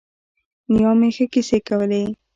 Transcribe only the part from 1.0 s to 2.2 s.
ښه کیسې کولې.